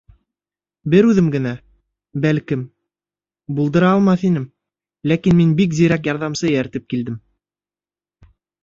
[0.93, 1.51] —Бер үҙем генә,
[2.23, 2.63] бәлкем,
[3.61, 4.49] булдыра алмаҫ инем,
[5.13, 7.25] ләкин мин бик зирәк ярҙамсы эйәртеп килдем.